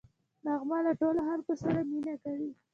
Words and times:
نغمه 0.45 0.77
له 0.85 0.91
ټولو 0.99 1.19
خلکو 1.29 1.53
سره 1.63 1.79
مینه 1.89 2.15
کوي 2.23 2.51